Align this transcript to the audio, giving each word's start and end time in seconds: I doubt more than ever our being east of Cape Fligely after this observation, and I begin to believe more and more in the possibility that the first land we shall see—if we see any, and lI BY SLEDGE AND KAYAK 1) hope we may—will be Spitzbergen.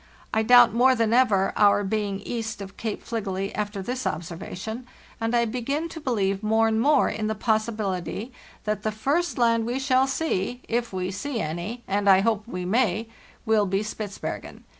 I 0.33 0.41
doubt 0.41 0.73
more 0.73 0.95
than 0.95 1.13
ever 1.13 1.53
our 1.55 1.83
being 1.83 2.21
east 2.21 2.59
of 2.59 2.75
Cape 2.75 3.05
Fligely 3.05 3.51
after 3.53 3.83
this 3.83 4.07
observation, 4.07 4.87
and 5.19 5.35
I 5.35 5.45
begin 5.45 5.89
to 5.89 6.01
believe 6.01 6.41
more 6.41 6.67
and 6.67 6.81
more 6.81 7.07
in 7.07 7.27
the 7.27 7.35
possibility 7.35 8.33
that 8.63 8.81
the 8.81 8.91
first 8.91 9.37
land 9.37 9.67
we 9.67 9.77
shall 9.77 10.07
see—if 10.07 10.91
we 10.91 11.11
see 11.11 11.39
any, 11.39 11.83
and 11.87 12.07
lI 12.07 12.13
BY 12.13 12.15
SLEDGE 12.15 12.17
AND 12.17 12.23
KAYAK 12.23 12.23
1) 12.23 12.23
hope 12.39 12.47
we 12.47 12.65
may—will 12.65 13.65
be 13.67 13.79
Spitzbergen. 13.83 14.63